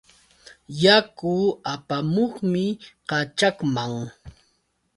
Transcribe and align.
Yaku 0.83 1.33
apamuqmi 1.73 2.63
kaćhaqman. 3.09 3.93